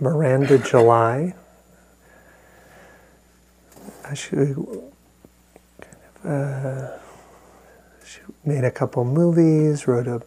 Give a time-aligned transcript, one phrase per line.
[0.00, 1.34] Miranda July.
[4.14, 4.36] She,
[6.24, 6.88] uh,
[8.04, 10.22] she made a couple movies, wrote a,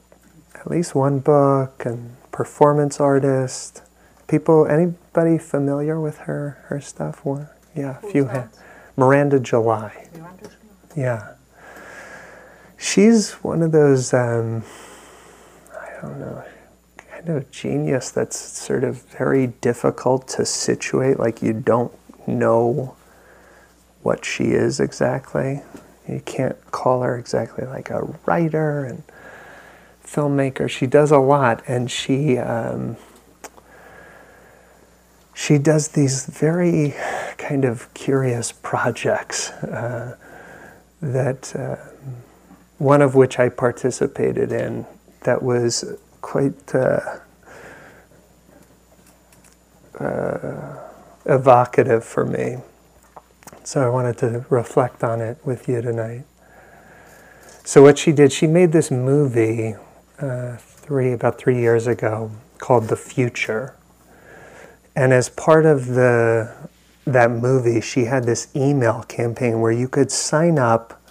[0.56, 3.84] at least one book, and performance artist.
[4.28, 7.24] People, anybody familiar with her her stuff?
[7.24, 8.26] Well, yeah, a few.
[8.26, 8.50] Ha-
[8.98, 10.08] Miranda July.
[10.96, 11.36] Yeah.
[12.78, 14.14] She's one of those.
[14.14, 14.64] Um,
[15.72, 16.44] I don't know
[17.20, 21.92] kind of genius that's sort of very difficult to situate, like you don't
[22.26, 22.96] know
[24.04, 25.62] what she is exactly.
[26.08, 29.04] You can't call her exactly like a writer and
[30.04, 30.70] filmmaker.
[30.70, 32.96] She does a lot, and she um,
[35.34, 36.96] she does these very
[37.38, 40.16] kind of curious projects uh,
[41.02, 41.76] that uh,
[42.78, 44.86] one of which I participated in
[45.24, 45.84] that was
[46.22, 47.20] quite uh,
[50.00, 50.78] uh,
[51.26, 52.58] evocative for me.
[53.64, 56.24] So I wanted to reflect on it with you tonight.
[57.64, 59.76] So what she did, she made this movie
[60.20, 63.76] uh, three about three years ago called The Future,
[64.96, 66.52] and as part of the
[67.06, 71.02] that movie, she had this email campaign where you could sign up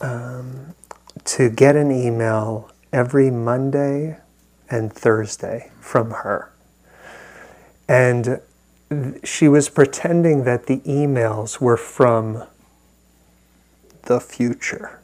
[0.00, 0.74] um,
[1.24, 4.16] to get an email every Monday
[4.70, 6.50] and Thursday from her.
[7.88, 8.40] And
[9.24, 12.44] she was pretending that the emails were from
[14.02, 15.00] the future.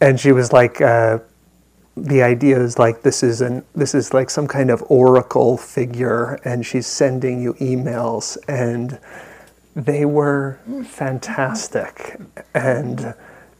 [0.00, 1.20] And she was like, uh,
[1.96, 6.38] the idea is like this is an this is like some kind of oracle figure,
[6.44, 8.98] and she's sending you emails, and
[9.74, 12.18] they were fantastic
[12.52, 13.14] and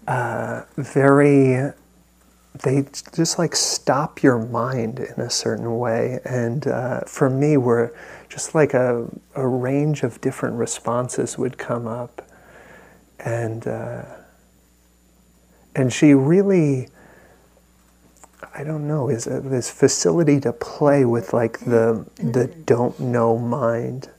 [0.07, 1.73] uh, very
[2.63, 6.21] they just like stop your mind in a certain way.
[6.25, 7.95] And uh, for me, were
[8.29, 12.23] just like a, a range of different responses would come up.
[13.19, 14.05] And, uh,
[15.75, 16.89] and she really,
[18.55, 23.39] I don't know, is uh, this facility to play with like the, the don't know
[23.39, 24.11] mind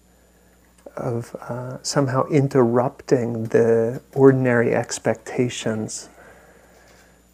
[0.97, 6.09] of uh, somehow interrupting the ordinary expectations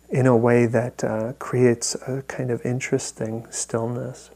[0.09, 4.29] in a way that uh, creates a kind of interesting stillness.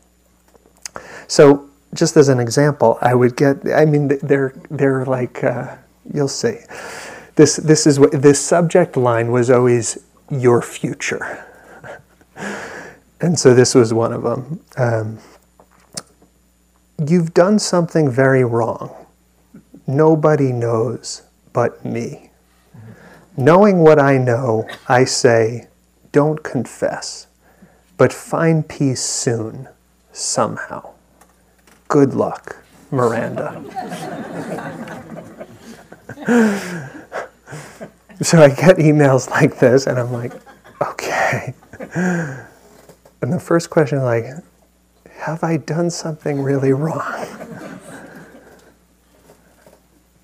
[1.28, 3.58] So, just as an example, I would get.
[3.74, 5.78] I mean, they're they're like uh,
[6.14, 6.58] you'll see.
[7.36, 10.00] This this is what this subject line was always
[10.30, 11.46] your future,
[13.22, 14.60] and so this was one of them.
[14.76, 15.20] Um,
[17.06, 19.07] you've done something very wrong.
[19.88, 22.30] Nobody knows but me.
[23.38, 25.68] Knowing what I know, I say,
[26.12, 27.28] don't confess,
[27.98, 29.70] but find peace soon,
[30.12, 30.94] somehow.
[31.88, 32.58] Good luck,
[32.92, 33.64] Miranda.
[38.22, 40.34] so I get emails like this, and I'm like,
[40.82, 41.54] okay.
[43.22, 44.26] And the first question is like,
[45.14, 47.02] have I done something really wrong?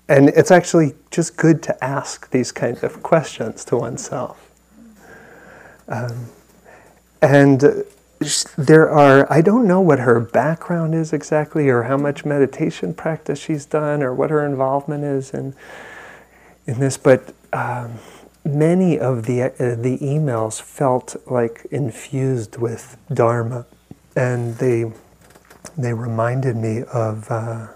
[0.08, 4.50] And it's actually just good to ask these kinds of questions to oneself.
[5.88, 6.26] Um,
[7.22, 7.84] and
[8.56, 13.38] there are, I don't know what her background is exactly, or how much meditation practice
[13.38, 15.54] she's done, or what her involvement is in,
[16.66, 17.94] in this, but um,
[18.44, 23.66] many of the, uh, the emails felt like infused with Dharma,
[24.14, 24.92] and they,
[25.76, 27.68] they reminded me of, uh,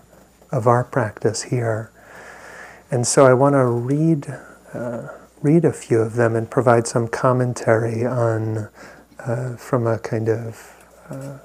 [0.53, 1.91] of our practice here.
[2.91, 4.35] And so I want to read,
[4.73, 5.09] uh,
[5.43, 8.69] read a few of them and provide some commentary on,
[9.19, 11.39] uh, from a kind of uh,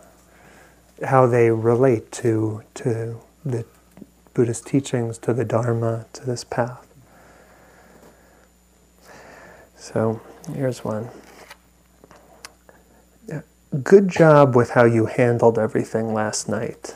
[1.05, 3.65] how they relate to, to the
[4.33, 6.87] Buddhist teachings, to the Dharma, to this path.
[9.75, 10.21] So
[10.53, 11.09] here's one.
[13.83, 16.95] Good job with how you handled everything last night.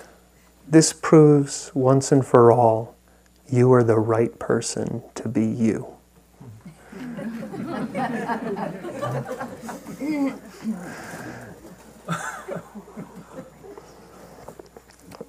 [0.67, 2.96] This proves once and for all
[3.49, 5.87] you are the right person to be you.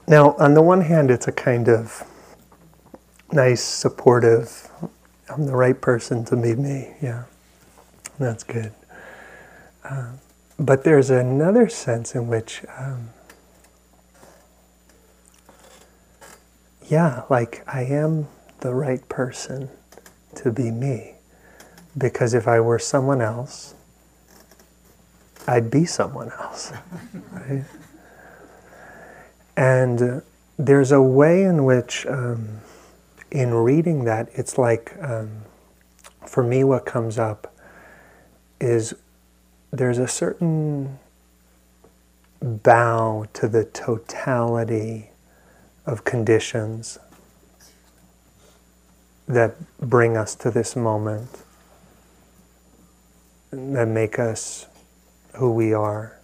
[0.07, 2.03] now, on the one hand, it's a kind of
[3.33, 4.71] nice, supportive,
[5.29, 6.95] I'm the right person to be me.
[7.03, 7.25] Yeah,
[8.19, 8.73] that's good.
[9.85, 10.13] Uh,
[10.59, 13.11] but there's another sense in which um,
[16.89, 18.29] yeah, like I am
[18.61, 19.69] the right person
[20.37, 21.15] to be me.
[21.97, 23.75] Because if I were someone else,
[25.47, 26.73] I'd be someone else.
[27.33, 27.65] Right?
[29.57, 30.23] And
[30.57, 32.61] there's a way in which, um,
[33.31, 35.43] in reading that, it's like, um,
[36.27, 37.53] for me, what comes up
[38.61, 38.95] is
[39.73, 40.99] there's a certain
[42.41, 45.08] bow to the totality
[45.89, 46.99] of conditions
[49.27, 51.43] that bring us to this moment,
[53.51, 54.67] that make us
[55.37, 56.19] who we are.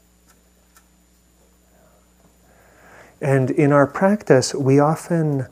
[3.22, 5.46] And in our practice, we often,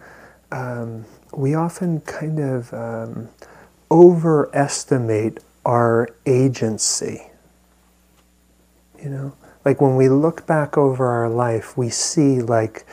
[0.50, 3.30] um, we often kind of um,
[3.90, 7.28] overestimate our agency.
[9.02, 9.32] You know,
[9.64, 12.84] like when we look back over our life, we see like,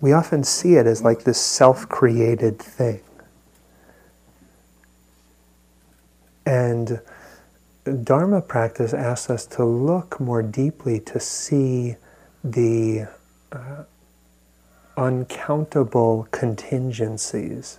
[0.00, 3.00] we often see it as like this self created thing.
[6.46, 7.00] And
[8.04, 11.96] Dharma practice asks us to look more deeply to see
[12.44, 13.06] the
[13.52, 13.84] uh,
[14.96, 17.78] uncountable contingencies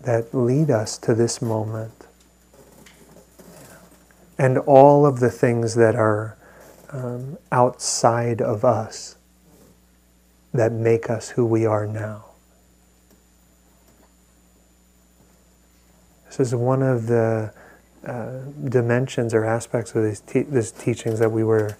[0.00, 2.06] that lead us to this moment.
[4.38, 6.36] And all of the things that are
[6.90, 9.16] um, outside of us
[10.54, 12.24] that make us who we are now.
[16.28, 17.52] This is one of the
[18.06, 21.76] uh, dimensions or aspects of these, te- these teachings that we were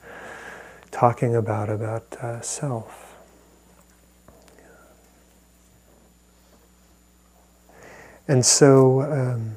[0.90, 3.14] talking about, about uh, self.
[8.26, 9.52] And so, um,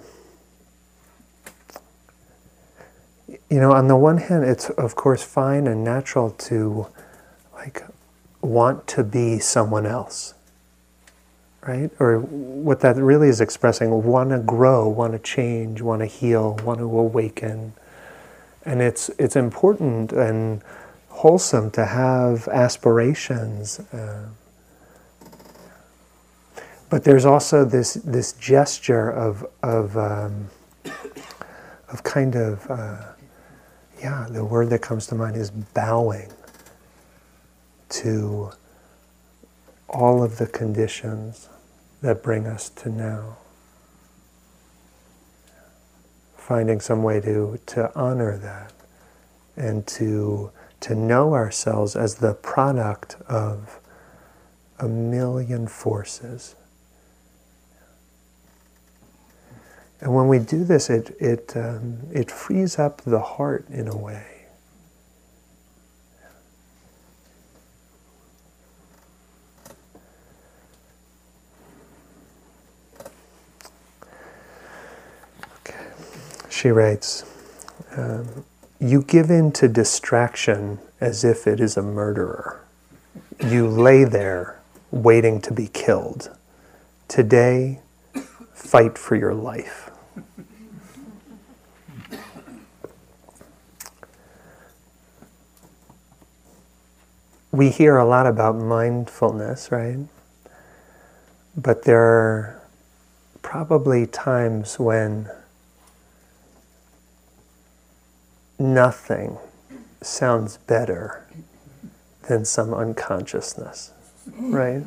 [3.49, 6.87] you know, on the one hand, it's of course fine and natural to
[7.53, 7.83] like
[8.41, 10.33] want to be someone else
[11.67, 11.91] right?
[11.99, 16.55] Or what that really is expressing want to grow, want to change, want to heal,
[16.63, 17.73] want to awaken.
[18.65, 20.61] And it's, it's important and
[21.09, 23.79] wholesome to have aspirations.
[23.79, 24.27] Uh,
[26.89, 30.47] but there's also this, this gesture of, of, um,
[31.89, 33.03] of kind of, uh,
[33.99, 36.31] yeah, the word that comes to mind is bowing
[37.89, 38.51] to
[39.89, 41.49] all of the conditions
[42.01, 43.37] that bring us to now.
[46.35, 48.73] Finding some way to, to honor that
[49.55, 50.51] and to,
[50.81, 53.79] to know ourselves as the product of
[54.79, 56.55] a million forces.
[59.99, 63.97] And when we do this, it, it, um, it frees up the heart in a
[63.97, 64.36] way.
[76.57, 77.23] She writes,
[77.95, 78.43] um,
[78.79, 82.65] You give in to distraction as if it is a murderer.
[83.39, 84.59] You lay there
[84.89, 86.35] waiting to be killed.
[87.07, 87.81] Today,
[88.53, 89.91] fight for your life.
[97.51, 99.99] We hear a lot about mindfulness, right?
[101.55, 102.61] But there are
[103.41, 105.29] probably times when
[108.59, 109.37] nothing
[110.01, 111.25] sounds better
[112.27, 113.91] than some unconsciousness,
[114.39, 114.83] right?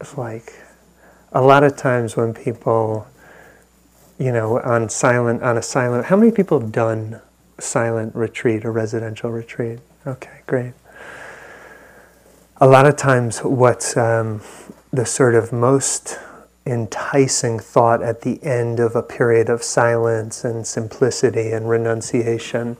[0.00, 0.52] It's like
[1.32, 3.06] a lot of times when people,
[4.18, 7.20] you know, on silent, on a silent, how many people have done
[7.58, 9.80] silent retreat or residential retreat?
[10.06, 10.74] Okay, great.
[12.58, 14.40] A lot of times, what's um,
[14.92, 16.18] the sort of most
[16.66, 22.76] enticing thought at the end of a period of silence and simplicity and renunciation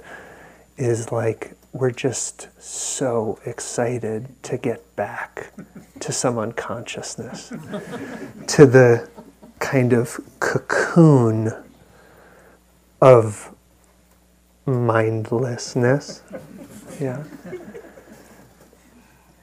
[0.76, 5.52] is like we're just so excited to get back
[5.98, 7.48] to some unconsciousness,
[8.46, 9.08] to the
[9.58, 11.52] kind of cocoon
[13.02, 13.54] of
[14.66, 16.22] mindlessness.
[17.00, 17.24] Yeah.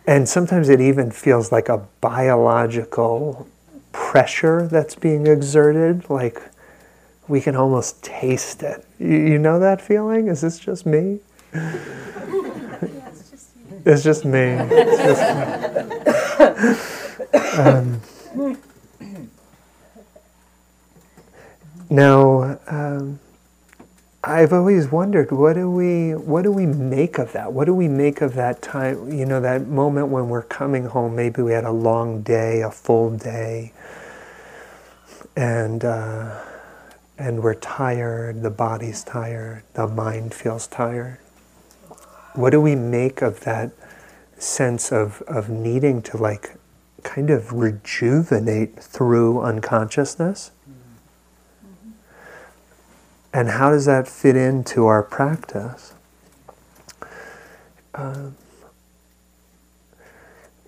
[0.07, 3.47] And sometimes it even feels like a biological
[3.91, 6.41] pressure that's being exerted, like
[7.27, 8.85] we can almost taste it.
[8.99, 10.27] You, you know that feeling?
[10.27, 11.19] Is this just me?
[13.85, 14.39] it's just me.
[14.69, 16.81] It's just me.
[17.57, 18.01] Um,
[21.89, 23.20] now, um,
[24.23, 27.53] I've always wondered what do we what do we make of that?
[27.53, 29.11] What do we make of that time?
[29.11, 31.15] You know, that moment when we're coming home.
[31.15, 33.73] Maybe we had a long day, a full day,
[35.35, 36.39] and uh,
[37.17, 38.43] and we're tired.
[38.43, 39.63] The body's tired.
[39.73, 41.17] The mind feels tired.
[42.35, 43.71] what do we make of that
[44.37, 46.55] sense of, of needing to like
[47.03, 50.51] kind of rejuvenate through unconsciousness?
[53.33, 55.93] And how does that fit into our practice?
[57.95, 58.35] Um,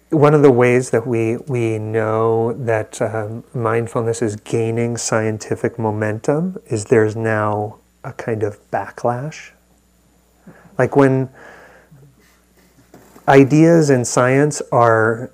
[0.09, 6.57] one of the ways that we, we know that um, mindfulness is gaining scientific momentum
[6.67, 9.51] is there's now a kind of backlash.
[10.77, 11.29] Like when
[13.27, 15.31] ideas in science are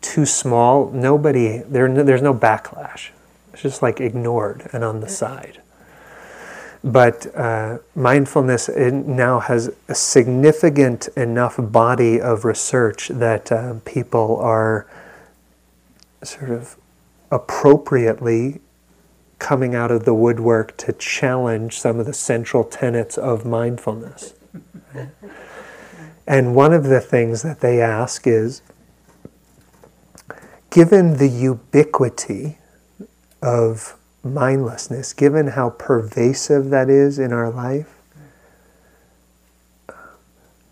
[0.00, 3.10] too small, nobody, there, there's no backlash.
[3.52, 5.59] It's just like ignored and on the side.
[6.82, 14.86] But uh, mindfulness now has a significant enough body of research that uh, people are
[16.22, 16.76] sort of
[17.30, 18.60] appropriately
[19.38, 24.34] coming out of the woodwork to challenge some of the central tenets of mindfulness.
[26.26, 28.62] And one of the things that they ask is
[30.70, 32.58] given the ubiquity
[33.42, 38.00] of mindlessness, given how pervasive that is in our life,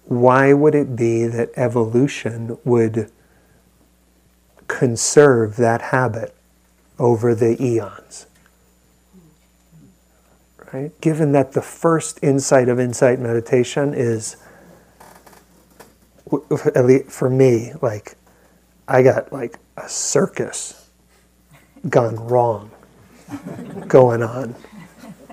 [0.04, 3.10] why would it be that evolution would
[4.66, 6.34] conserve that habit
[6.98, 8.26] over the eons?
[10.72, 10.98] Right?
[11.00, 14.36] Given that the first insight of insight meditation is,
[16.74, 18.16] at least for me, like,
[18.86, 20.90] I got like a circus
[21.88, 22.70] gone wrong
[23.86, 24.54] going on.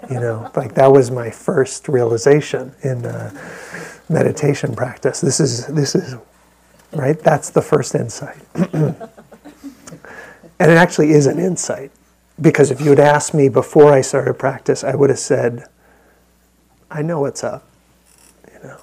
[0.09, 3.31] You know, like that was my first realization in uh,
[4.07, 5.19] meditation practice.
[5.21, 6.15] This is this is
[6.93, 7.19] right.
[7.19, 8.95] That's the first insight, and
[10.59, 11.91] it actually is an insight
[12.39, 15.65] because if you had asked me before I started practice, I would have said,
[16.91, 17.67] "I know what's up."
[18.53, 18.77] You know,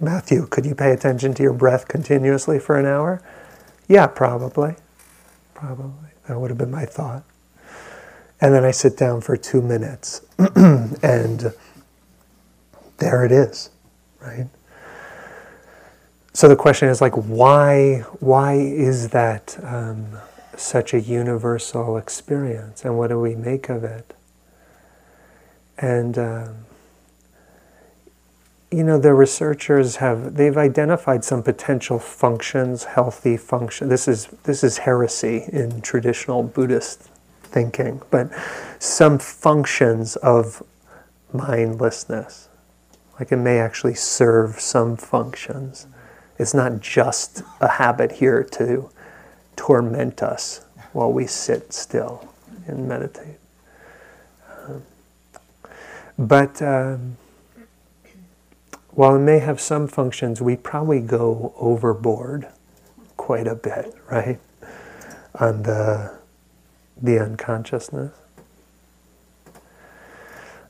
[0.00, 3.22] Matthew, could you pay attention to your breath continuously for an hour?
[3.86, 4.74] Yeah, probably,
[5.54, 6.10] probably.
[6.26, 7.22] That would have been my thought.
[8.42, 10.20] And then I sit down for two minutes,
[10.56, 11.54] and
[12.98, 13.70] there it is,
[14.20, 14.48] right?
[16.32, 18.00] So the question is like, why?
[18.18, 20.18] Why is that um,
[20.56, 24.12] such a universal experience, and what do we make of it?
[25.78, 26.54] And um,
[28.72, 33.88] you know, the researchers have they've identified some potential functions, healthy function.
[33.88, 37.08] This is this is heresy in traditional Buddhist
[37.52, 38.30] thinking, but
[38.78, 40.62] some functions of
[41.32, 42.48] mindlessness.
[43.18, 45.86] Like it may actually serve some functions.
[46.38, 48.90] It's not just a habit here to
[49.54, 52.28] torment us while we sit still
[52.66, 53.38] and meditate.
[54.66, 54.82] Um,
[56.18, 57.16] but um,
[58.90, 62.48] while it may have some functions, we probably go overboard
[63.16, 64.38] quite a bit, right?
[65.36, 66.21] On the
[67.02, 68.12] the unconsciousness.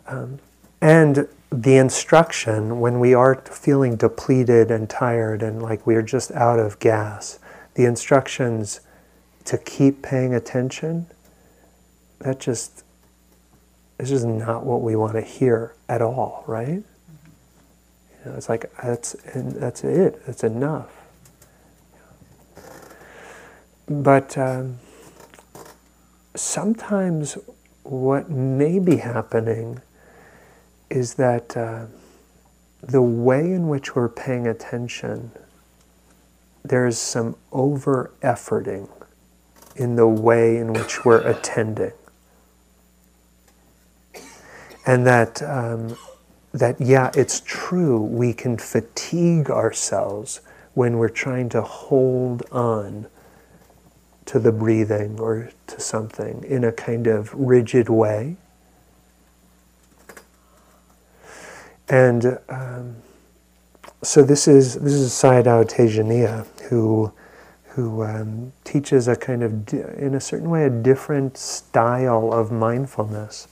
[0.08, 0.38] Um,
[0.80, 6.32] and the instruction when we are feeling depleted and tired and like we are just
[6.32, 7.38] out of gas,
[7.74, 8.80] the instructions
[9.44, 11.06] to keep paying attention,
[12.20, 12.84] that just
[13.98, 16.82] is just not what we want to hear at all, right?
[18.24, 20.24] You know, it's like that's that's it.
[20.26, 20.90] That's enough.
[23.88, 24.78] But um,
[26.34, 27.36] sometimes
[27.82, 29.80] what may be happening
[30.90, 31.86] is that uh,
[32.82, 35.30] the way in which we're paying attention,
[36.64, 38.88] there's some over efforting
[39.76, 41.92] in the way in which we're attending.
[44.84, 45.96] And that, um,
[46.52, 50.40] that, yeah, it's true, we can fatigue ourselves
[50.74, 53.06] when we're trying to hold on
[54.26, 58.36] to the breathing or to something in a kind of rigid way.
[61.88, 62.96] And um,
[64.02, 67.12] so this is this is Sayadaw Tejaniya who
[67.68, 72.50] who um, teaches a kind of di- in a certain way a different style of
[72.52, 73.48] mindfulness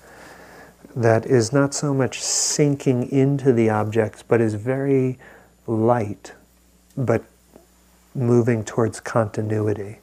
[0.94, 5.18] that is not so much sinking into the objects but is very
[5.66, 6.32] light
[6.96, 7.22] but
[8.14, 9.98] moving towards continuity.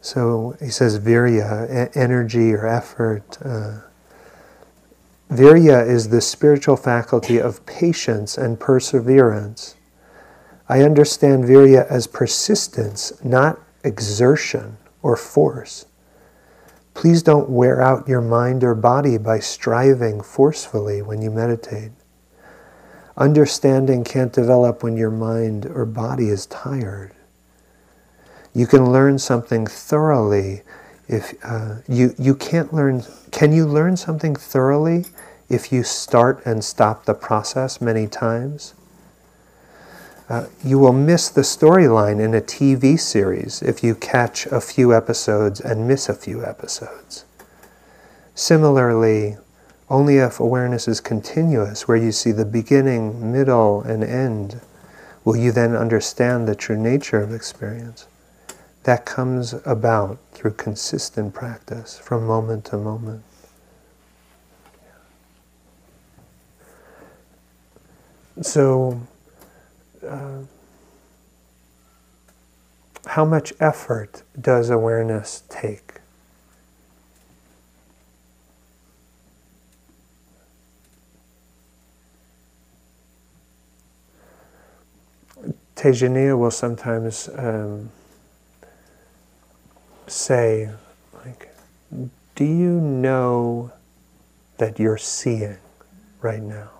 [0.00, 3.38] So he says virya, energy or effort.
[3.44, 3.80] Uh,
[5.30, 9.76] virya is the spiritual faculty of patience and perseverance.
[10.68, 15.86] I understand virya as persistence, not exertion or force.
[16.94, 21.92] Please don't wear out your mind or body by striving forcefully when you meditate.
[23.16, 27.12] Understanding can't develop when your mind or body is tired.
[28.54, 30.62] You can learn something thoroughly
[31.10, 33.02] if uh, you, you can't learn,
[33.32, 35.06] can you learn something thoroughly
[35.48, 38.74] if you start and stop the process many times?
[40.28, 44.94] Uh, you will miss the storyline in a TV series if you catch a few
[44.94, 47.24] episodes and miss a few episodes.
[48.36, 49.36] Similarly,
[49.88, 54.60] only if awareness is continuous, where you see the beginning, middle, and end,
[55.24, 58.06] will you then understand the true nature of experience.
[58.84, 63.22] That comes about through consistent practice from moment to moment.
[68.40, 69.06] So,
[70.06, 70.38] uh,
[73.06, 76.00] how much effort does awareness take?
[85.76, 87.90] Tejaniya will sometimes um,
[90.10, 90.70] say,
[91.24, 91.54] like,
[92.34, 93.72] do you know
[94.58, 95.58] that you're seeing
[96.20, 96.70] right now?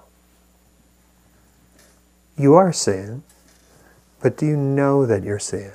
[2.37, 3.23] You are seeing,
[4.21, 5.73] but do you know that you're seeing?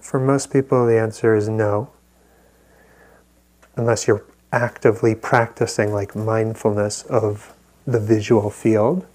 [0.00, 1.90] For most people, the answer is no,
[3.76, 7.54] unless you're actively practicing like mindfulness of
[7.86, 9.06] the visual field.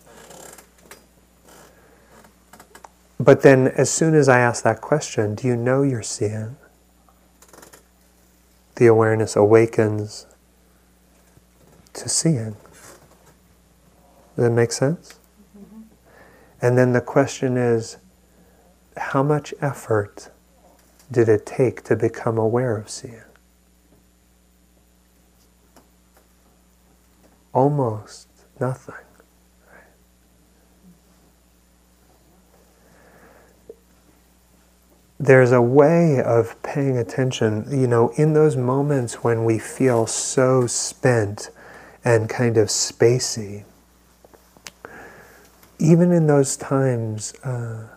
[3.19, 6.55] But then, as soon as I ask that question, do you know you're seeing?
[8.75, 10.25] The awareness awakens
[11.93, 12.55] to seeing.
[14.35, 15.19] Does that make sense?
[15.57, 15.81] Mm-hmm.
[16.61, 17.97] And then the question is
[18.95, 20.29] how much effort
[21.11, 23.21] did it take to become aware of seeing?
[27.51, 28.29] Almost
[28.61, 28.95] nothing.
[35.19, 40.65] There's a way of paying attention, you know, in those moments when we feel so
[40.65, 41.49] spent
[42.05, 43.65] and kind of spacey.
[45.77, 47.87] Even in those times, uh,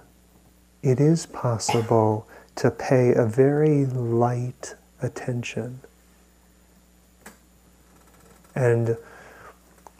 [0.82, 5.80] it is possible to pay a very light attention.
[8.54, 8.96] And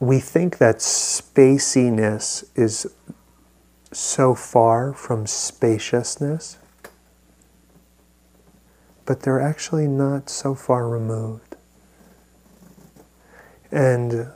[0.01, 2.93] we think that spaciness is
[3.93, 6.59] so far from spaciousness
[9.05, 11.57] but they're actually not so far removed.
[13.71, 14.29] And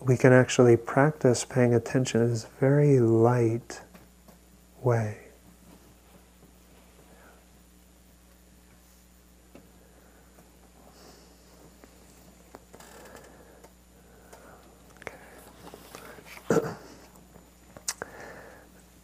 [0.00, 3.80] we can actually practice paying attention in this very light
[4.82, 5.18] way.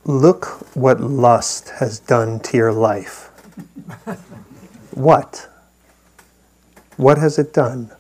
[0.05, 3.31] Look what lust has done to your life.
[4.99, 5.49] What?
[6.97, 7.93] What has it done?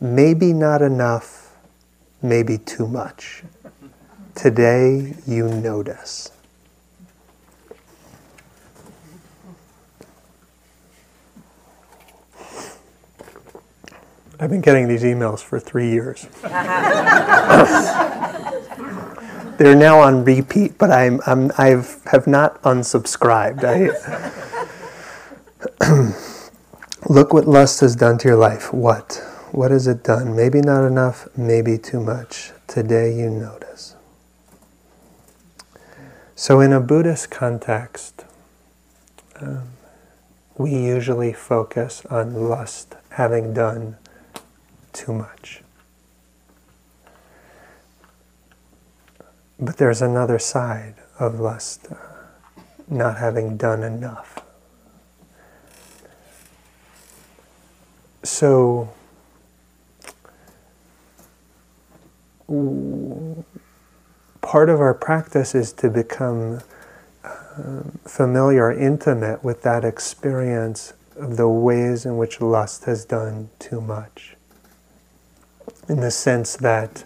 [0.00, 1.54] Maybe not enough,
[2.20, 3.44] maybe too much.
[4.34, 6.32] Today you notice.
[14.40, 16.26] I've been getting these emails for three years.
[19.58, 23.62] They're now on repeat, but I'm, I'm I've have not unsubscribed.
[23.62, 23.90] I,
[27.08, 28.72] Look what lust has done to your life.
[28.72, 29.22] What?
[29.52, 30.34] What has it done?
[30.34, 32.52] Maybe not enough, maybe too much.
[32.66, 33.94] Today you notice.
[36.34, 38.24] So, in a Buddhist context,
[39.40, 39.68] um,
[40.56, 43.96] we usually focus on lust having done
[44.92, 45.62] too much.
[49.58, 51.96] But there's another side of lust uh,
[52.88, 54.40] not having done enough.
[58.24, 58.88] So,
[64.40, 66.60] part of our practice is to become
[67.22, 73.82] uh, familiar, intimate with that experience of the ways in which lust has done too
[73.82, 74.36] much.
[75.90, 77.04] In the sense that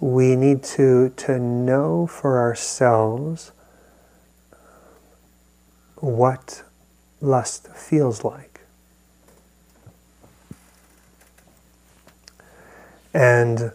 [0.00, 3.52] we need to, to know for ourselves
[5.96, 6.64] what
[7.24, 8.60] lust feels like.
[13.12, 13.72] And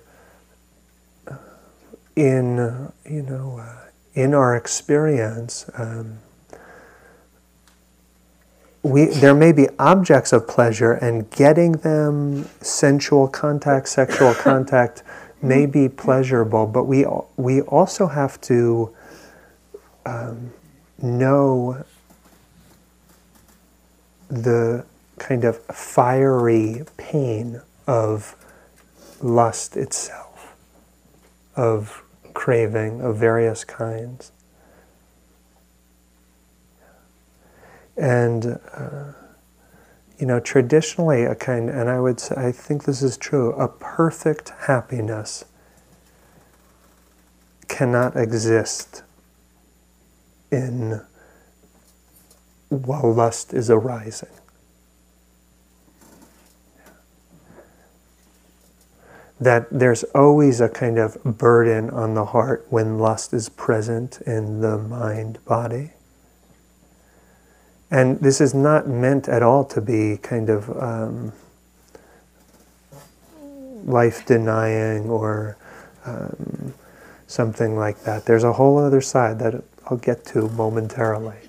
[2.15, 6.19] in, you know, uh, in our experience, um,
[8.83, 15.03] we, there may be objects of pleasure, and getting them sensual contact, sexual contact,
[15.41, 17.05] may be pleasurable, but we,
[17.37, 18.93] we also have to
[20.05, 20.51] um,
[21.01, 21.83] know
[24.29, 24.85] the
[25.17, 28.35] kind of fiery pain of
[29.21, 30.55] lust itself,
[31.55, 34.31] of craving of various kinds.
[37.97, 39.11] And uh,
[40.19, 43.69] you know, traditionally, a kind, and I would say, I think this is true, a
[43.69, 45.45] perfect happiness
[47.69, 49.03] cannot exist
[50.51, 51.01] in
[52.69, 54.29] while lust is arising.
[59.39, 64.61] That there's always a kind of burden on the heart when lust is present in
[64.61, 65.91] the mind body.
[67.91, 71.33] And this is not meant at all to be kind of um,
[73.85, 75.57] life denying or
[76.05, 76.73] um,
[77.25, 78.25] something like that.
[78.25, 81.48] There's a whole other side that I'll get to momentarily.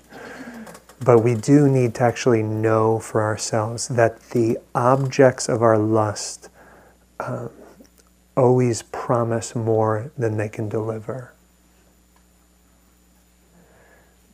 [1.03, 6.49] But we do need to actually know for ourselves that the objects of our lust
[7.19, 7.49] um,
[8.37, 11.33] always promise more than they can deliver.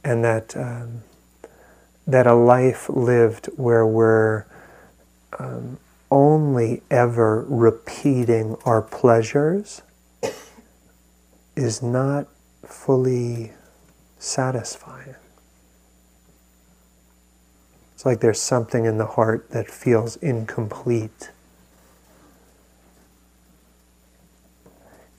[0.03, 1.03] And that um,
[2.05, 4.45] that a life lived where we're
[5.37, 5.77] um,
[6.09, 9.81] only ever repeating our pleasures
[11.55, 12.27] is not
[12.65, 13.51] fully
[14.17, 15.15] satisfying.
[17.97, 21.31] It's like there's something in the heart that feels incomplete.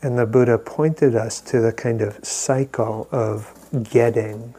[0.00, 4.54] And the Buddha pointed us to the kind of cycle of getting,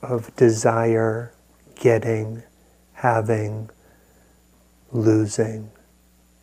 [0.00, 1.32] of desire,
[1.74, 2.44] getting,
[2.92, 3.68] having,
[4.92, 5.72] losing,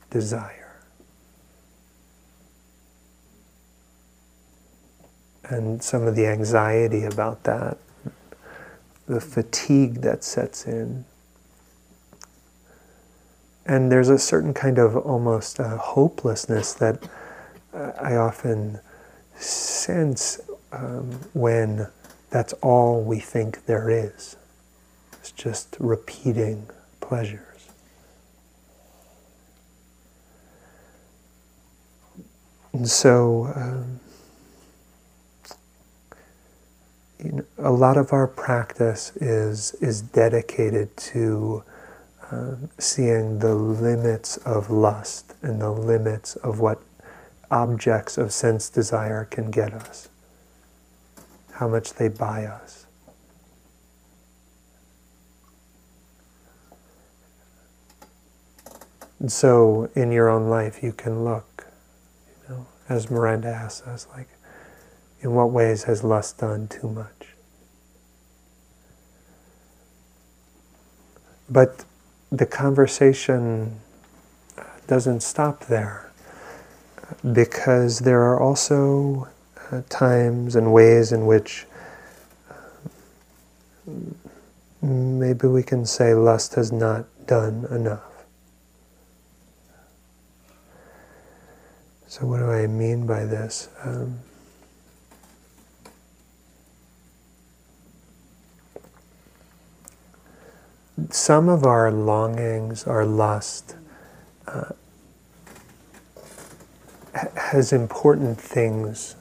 [0.09, 0.81] desire.
[5.45, 7.77] And some of the anxiety about that,
[9.07, 11.05] the fatigue that sets in.
[13.65, 17.03] And there's a certain kind of almost uh, hopelessness that
[17.73, 18.79] uh, I often
[19.35, 20.39] sense
[20.71, 21.87] um, when
[22.29, 24.35] that's all we think there is.
[25.13, 27.41] It's just repeating pleasures.
[32.73, 33.99] And so, um,
[37.23, 41.63] you know, a lot of our practice is is dedicated to
[42.31, 46.81] um, seeing the limits of lust and the limits of what
[47.49, 50.09] objects of sense desire can get us,
[51.53, 52.85] how much they buy us.
[59.19, 61.65] And so in your own life, you can look,
[62.43, 64.27] you know, as Miranda asks us, like,
[65.21, 67.35] in what ways has lust done too much?
[71.49, 71.85] But
[72.31, 73.79] the conversation
[74.87, 76.11] doesn't stop there
[77.31, 79.27] because there are also
[79.71, 81.65] uh, times and ways in which
[82.49, 83.91] uh,
[84.81, 88.25] maybe we can say lust has not done enough.
[92.07, 93.69] So, what do I mean by this?
[93.83, 94.19] Um,
[101.09, 103.75] some of our longings, our lust,
[104.47, 104.71] uh,
[107.35, 109.15] has important things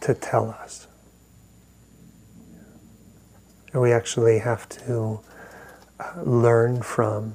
[0.00, 0.86] to tell us.
[3.72, 5.20] And we actually have to
[5.98, 7.34] uh, learn from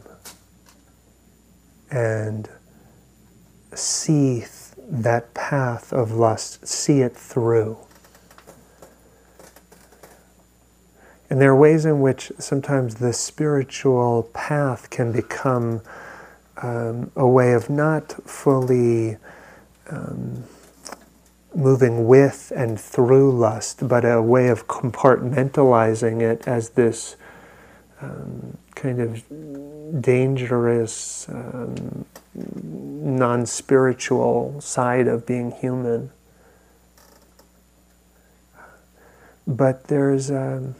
[1.89, 2.49] and
[3.73, 4.45] see
[4.77, 7.77] that path of lust, see it through.
[11.29, 15.81] And there are ways in which sometimes the spiritual path can become
[16.61, 19.17] um, a way of not fully
[19.89, 20.43] um,
[21.53, 27.15] moving with and through lust, but a way of compartmentalizing it as this
[28.01, 36.11] um, kind of dangerous, um, non spiritual side of being human.
[39.45, 40.75] But there's um,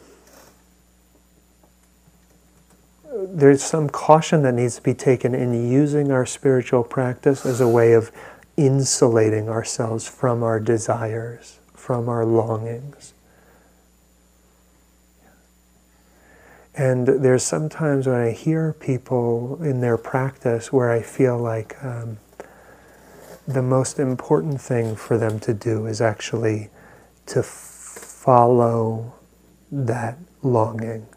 [3.17, 7.67] there's some caution that needs to be taken in using our spiritual practice as a
[7.67, 8.11] way of
[8.55, 13.13] insulating ourselves from our desires, from our longings.
[16.75, 22.19] And there's sometimes when I hear people in their practice where I feel like um,
[23.47, 26.69] the most important thing for them to do is actually
[27.27, 29.15] to follow
[29.71, 31.07] that longing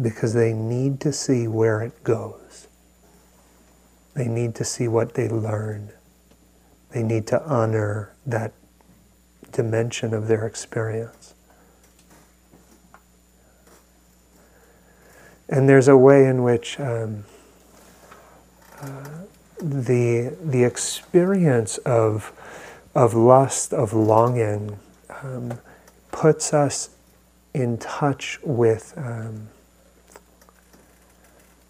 [0.00, 2.68] because they need to see where it goes.
[4.14, 5.90] They need to see what they learn.
[6.90, 8.52] They need to honor that
[9.52, 11.34] dimension of their experience.
[15.48, 17.24] And there's a way in which um,
[18.80, 19.08] uh,
[19.60, 22.32] the, the experience of,
[22.94, 24.78] of lust, of longing,
[25.22, 25.58] um,
[26.10, 26.90] puts us
[27.52, 29.48] in touch with um,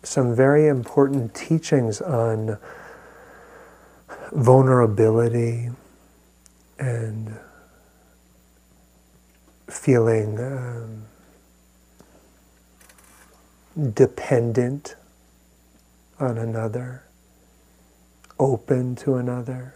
[0.04, 2.58] some very important teachings on
[4.32, 5.70] vulnerability
[6.78, 7.34] and
[9.68, 11.02] feeling um,
[13.92, 14.96] dependent
[16.20, 17.02] on another,
[18.38, 19.74] open to another.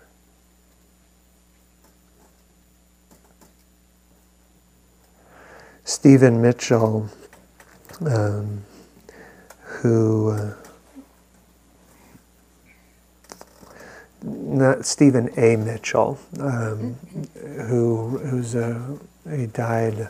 [5.85, 7.09] Stephen Mitchell,
[8.07, 8.63] um,
[9.83, 10.55] who uh,
[14.23, 15.57] not Stephen A.
[15.57, 16.95] Mitchell, um,
[17.69, 18.99] who who's a,
[19.31, 20.09] he died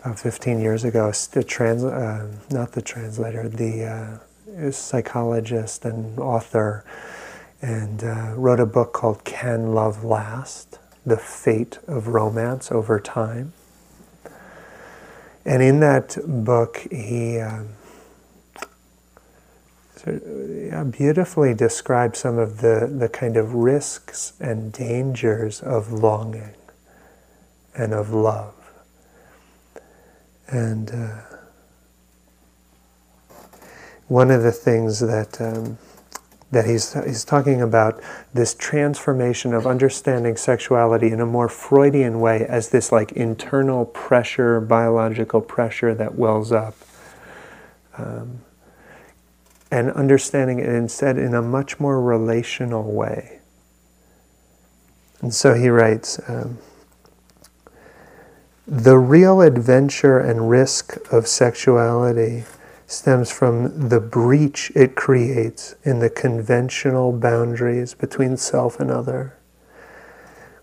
[0.00, 1.12] about 15 years ago.
[1.32, 6.84] The trans, uh, not the translator, the uh, psychologist and author,
[7.60, 13.52] and uh, wrote a book called "Can Love Last: The Fate of Romance Over Time."
[15.44, 17.70] And in that book, he um,
[20.04, 26.54] beautifully describes some of the, the kind of risks and dangers of longing
[27.76, 28.54] and of love.
[30.48, 31.20] And uh,
[34.08, 35.78] one of the things that um,
[36.52, 38.00] that he's, he's talking about
[38.34, 44.60] this transformation of understanding sexuality in a more Freudian way as this like internal pressure,
[44.60, 46.74] biological pressure that wells up.
[47.96, 48.42] Um,
[49.72, 53.40] and understanding it instead in a much more relational way.
[55.22, 56.58] And so he writes um,
[58.66, 62.44] The real adventure and risk of sexuality
[62.86, 69.38] stems from the breach it creates in the conventional boundaries between self and other.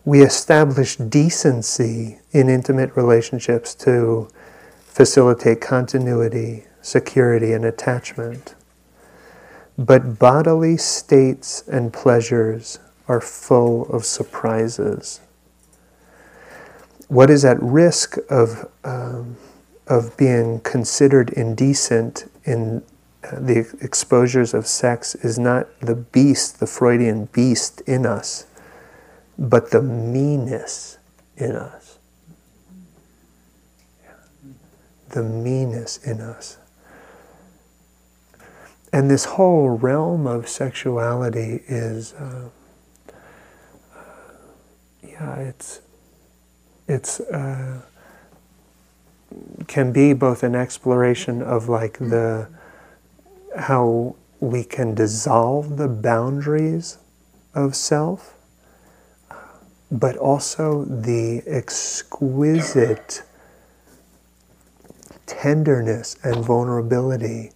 [0.06, 4.30] We establish decency in intimate relationships to
[4.86, 8.54] facilitate continuity, security, and attachment.
[9.79, 15.21] But bodily states and pleasures are full of surprises.
[17.07, 19.37] What is at risk of, um,
[19.87, 22.83] of being considered indecent in
[23.23, 28.47] uh, the exposures of sex is not the beast, the Freudian beast in us,
[29.37, 30.97] but the me-ness
[31.37, 31.97] in us.
[35.11, 36.59] The me-ness in us.
[38.91, 42.49] And this whole realm of sexuality is, uh,
[43.95, 44.02] uh,
[45.04, 45.82] yeah, it's,
[46.88, 47.82] it's, uh,
[49.67, 52.47] can be both an exploration of like the,
[53.56, 56.97] how we can dissolve the boundaries
[57.54, 58.36] of self,
[59.91, 63.21] but also the exquisite
[65.28, 67.52] tenderness and vulnerability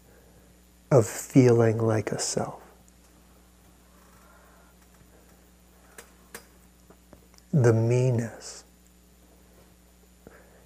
[0.94, 2.62] of feeling like a self.
[7.52, 8.64] The me-ness.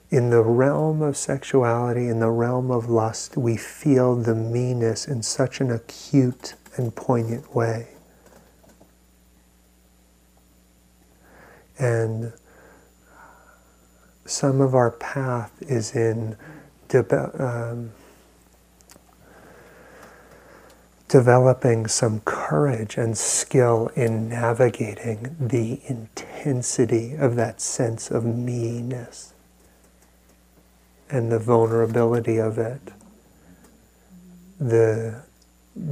[0.09, 5.23] In the realm of sexuality, in the realm of lust, we feel the me-ness in
[5.23, 7.87] such an acute and poignant way.
[11.79, 12.33] And
[14.25, 16.35] some of our path is in
[17.39, 17.91] um,
[21.07, 29.33] developing some courage and skill in navigating the intensity of that sense of me-ness
[31.09, 32.81] and the vulnerability of it,
[34.59, 35.21] the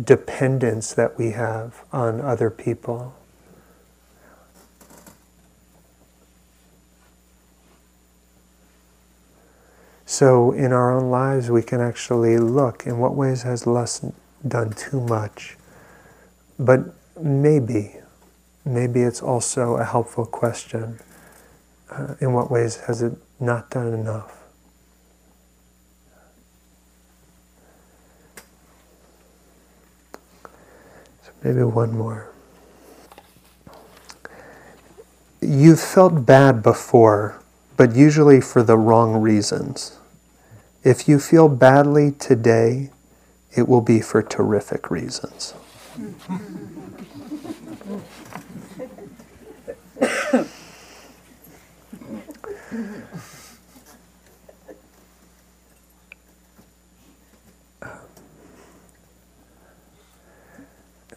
[0.04, 3.16] dependence that we have on other people.
[10.08, 14.04] So, in our own lives, we can actually look in what ways has lust
[14.48, 15.58] done too much.
[16.58, 17.96] But maybe,
[18.64, 21.00] maybe it's also a helpful question.
[21.90, 24.44] Uh, in what ways has it not done enough?
[31.24, 32.30] So maybe one more.
[35.42, 37.40] You've felt bad before,
[37.78, 40.00] but usually for the wrong reasons.
[40.84, 42.90] If you feel badly today,
[43.56, 45.54] it will be for terrific reasons.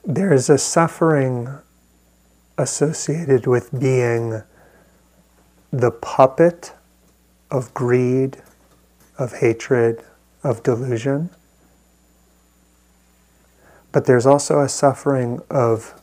[0.05, 1.49] there is a suffering
[2.57, 4.43] associated with being
[5.71, 6.73] the puppet
[7.51, 8.43] of greed,
[9.19, 10.03] of hatred,
[10.43, 11.31] of delusion.
[13.99, 16.01] But there's also a suffering of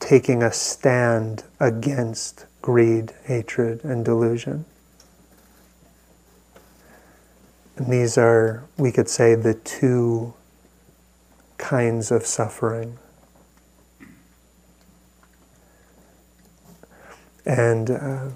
[0.00, 4.64] taking a stand against greed, hatred, and delusion.
[7.76, 10.32] And these are, we could say, the two
[11.58, 12.96] kinds of suffering.
[17.44, 18.28] And uh,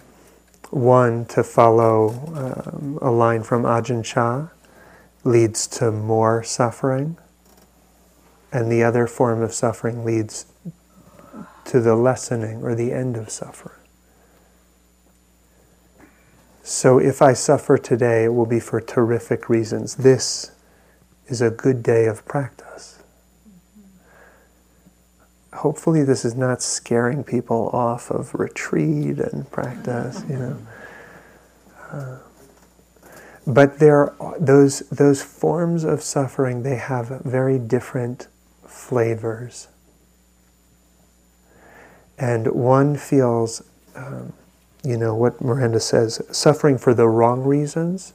[0.68, 4.48] one, to follow um, a line from Ajahn Chah,
[5.24, 7.16] leads to more suffering,
[8.52, 10.46] and the other form of suffering leads
[11.64, 13.74] to the lessening or the end of suffering.
[16.62, 19.96] So if I suffer today, it will be for terrific reasons.
[19.96, 20.50] This
[21.26, 22.98] is a good day of practice
[25.58, 30.58] hopefully this is not scaring people off of retreat and practice, you know.
[31.90, 32.18] Uh,
[33.46, 38.28] but there are those those forms of suffering they have very different
[38.78, 39.68] flavors
[42.18, 43.62] and one feels
[43.94, 44.32] um,
[44.84, 48.14] you know what miranda says suffering for the wrong reasons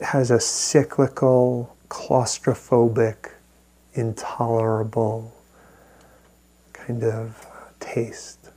[0.00, 3.30] has a cyclical claustrophobic
[3.94, 5.34] intolerable
[6.72, 7.46] kind of
[7.80, 8.50] taste.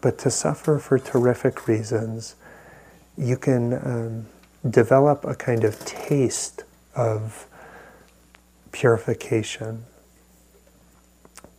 [0.00, 2.36] But to suffer for terrific reasons,
[3.16, 4.26] you can um,
[4.68, 7.46] develop a kind of taste of
[8.72, 9.84] purification,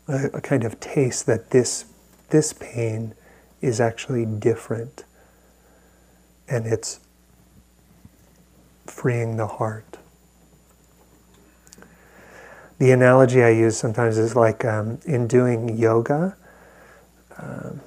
[0.08, 1.86] a, a kind of taste that this,
[2.30, 3.14] this pain
[3.62, 5.04] is actually different
[6.48, 7.00] and it's
[8.86, 9.98] freeing the heart
[12.82, 16.36] the analogy I use sometimes is like um, in doing yoga.
[17.38, 17.80] Um,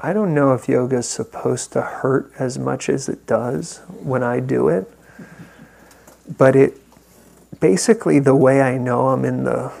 [0.00, 4.22] I don't know if yoga is supposed to hurt as much as it does when
[4.22, 4.90] I do it,
[6.38, 6.78] but it
[7.58, 9.72] basically the way I know I'm in the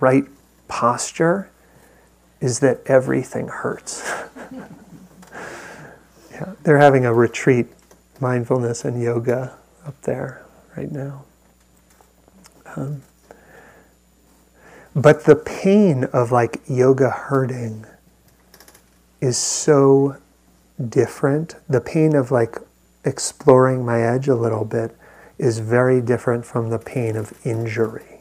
[0.00, 0.24] right
[0.66, 1.50] posture
[2.40, 4.10] is that everything hurts.
[6.32, 7.66] yeah, they're having a retreat,
[8.20, 9.56] mindfulness and yoga
[9.86, 10.44] up there
[10.76, 11.24] right now.
[12.76, 13.02] Um,
[14.94, 17.86] but the pain of like yoga hurting
[19.20, 20.16] is so
[20.88, 21.54] different.
[21.68, 22.56] The pain of like
[23.04, 24.96] exploring my edge a little bit
[25.38, 28.20] is very different from the pain of injury.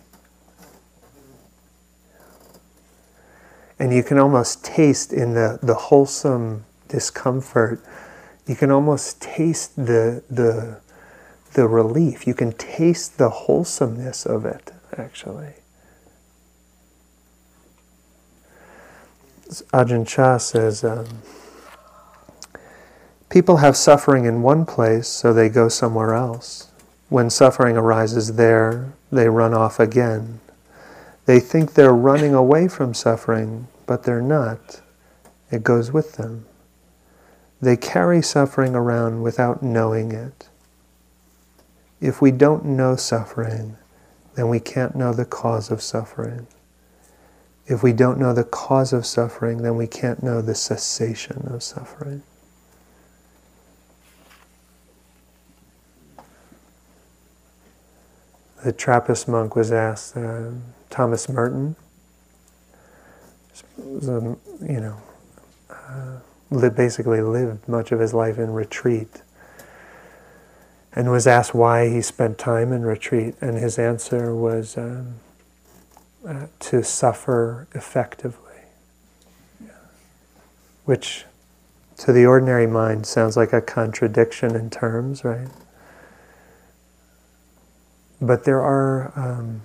[3.80, 7.84] And you can almost taste in the, the wholesome discomfort,
[8.48, 10.80] you can almost taste the, the,
[11.54, 12.26] the relief.
[12.26, 15.54] You can taste the wholesomeness of it, actually.
[19.74, 21.22] Ajahn Chah says, um,
[23.30, 26.72] people have suffering in one place, so they go somewhere else.
[27.10, 30.42] When suffering arises there, they run off again.
[31.26, 34.82] They think they're running away from suffering, but they're not.
[35.52, 36.46] It goes with them.
[37.62, 40.50] They carry suffering around without knowing it.
[42.00, 43.78] If we don't know suffering,
[44.36, 46.48] then we can't know the cause of suffering.
[47.66, 51.64] If we don't know the cause of suffering, then we can't know the cessation of
[51.64, 52.22] suffering.
[58.64, 60.50] The Trappist monk was asked, uh,
[60.90, 61.76] Thomas Merton,
[63.78, 64.98] was a, you know,
[65.70, 69.22] uh, basically lived much of his life in retreat,
[70.94, 75.16] and was asked why he spent time in retreat, and his answer was, um,
[76.28, 78.62] uh, to suffer effectively.
[79.64, 79.70] Yeah.
[80.86, 81.26] Which,
[81.98, 85.48] to the ordinary mind, sounds like a contradiction in terms, right?
[88.22, 89.62] But there are um,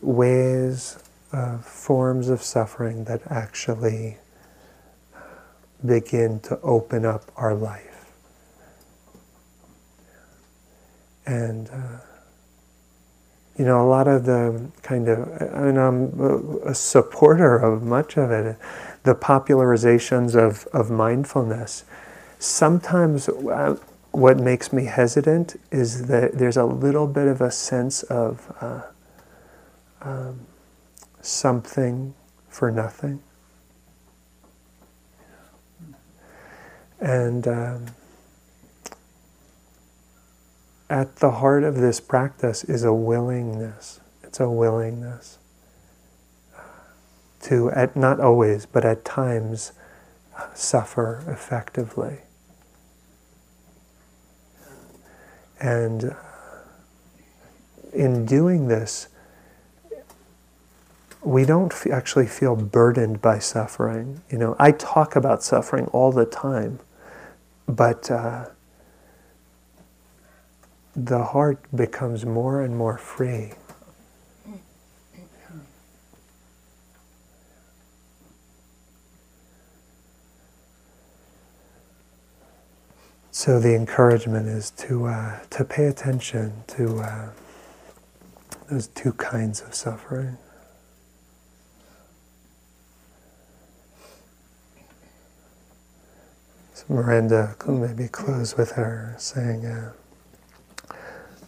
[0.00, 0.98] ways,
[1.32, 4.18] uh, forms of suffering that actually
[5.84, 8.10] begin to open up our life.
[11.26, 11.98] And uh,
[13.58, 18.30] you know, a lot of the kind of, and I'm a supporter of much of
[18.30, 18.56] it,
[19.02, 21.84] the popularizations of, of mindfulness.
[22.38, 23.76] Sometimes uh,
[24.16, 28.80] what makes me hesitant is that there's a little bit of a sense of uh,
[30.00, 30.40] um,
[31.20, 32.14] something
[32.48, 33.20] for nothing.
[36.98, 37.86] And um,
[40.88, 44.00] at the heart of this practice is a willingness.
[44.22, 45.36] It's a willingness
[47.42, 49.72] to, at, not always, but at times,
[50.54, 52.20] suffer effectively.
[55.60, 56.14] And
[57.92, 59.08] in doing this,
[61.22, 64.22] we don't f- actually feel burdened by suffering.
[64.30, 66.78] You know, I talk about suffering all the time,
[67.66, 68.46] but uh,
[70.94, 73.52] the heart becomes more and more free.
[83.46, 87.28] So the encouragement is to uh, to pay attention to uh,
[88.68, 90.36] those two kinds of suffering.
[96.74, 99.64] So Miranda, could maybe close with her saying.
[99.64, 99.92] Uh,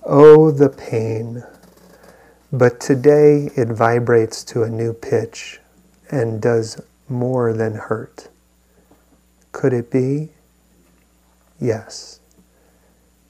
[0.04, 1.42] Oh, the pain.
[2.52, 5.58] But today it vibrates to a new pitch
[6.12, 8.28] and does more than hurt.
[9.50, 10.28] Could it be?
[11.60, 12.20] Yes.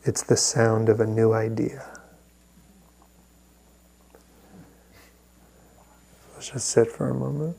[0.04, 1.84] It's the sound of a new idea.
[6.34, 7.56] Let's just sit for a moment.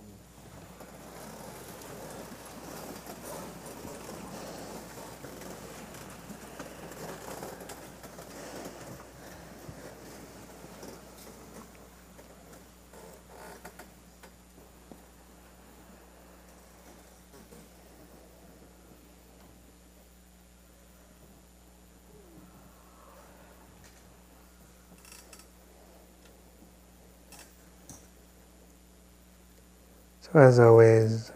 [30.22, 31.32] So, as always,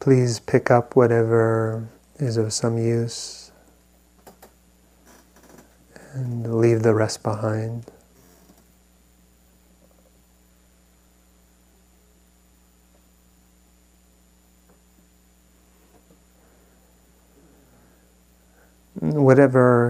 [0.00, 3.52] please pick up whatever is of some use
[6.14, 7.84] and leave the rest behind.
[19.02, 19.81] whatever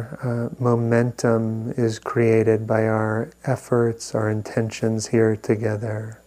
[0.62, 6.20] momentum is created by our efforts, our intentions here together,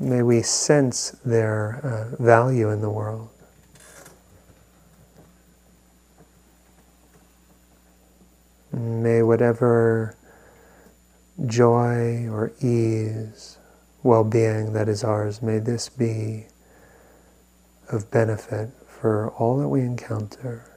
[0.00, 3.28] may we sense their uh, value in the world.
[8.72, 10.16] May whatever
[11.46, 13.58] joy or ease,
[14.02, 16.46] well being that is ours, may this be
[17.90, 20.75] of benefit for all that we encounter.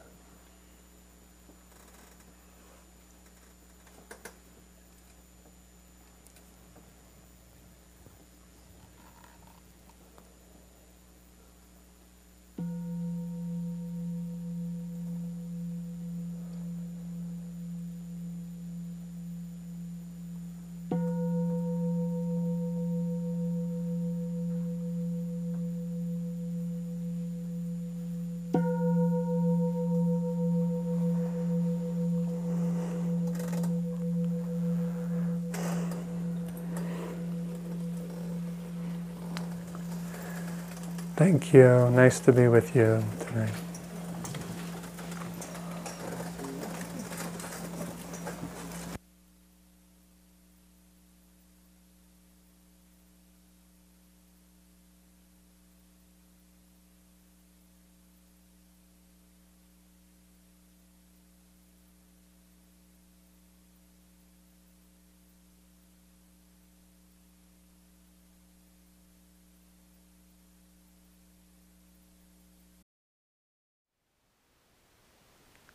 [41.20, 41.90] Thank you.
[41.90, 43.52] Nice to be with you tonight.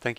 [0.05, 0.14] Thank